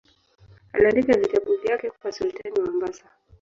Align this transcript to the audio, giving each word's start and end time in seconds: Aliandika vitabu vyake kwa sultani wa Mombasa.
Aliandika 0.73 1.17
vitabu 1.17 1.57
vyake 1.63 1.89
kwa 2.01 2.11
sultani 2.11 2.55
wa 2.59 2.65
Mombasa. 2.65 3.05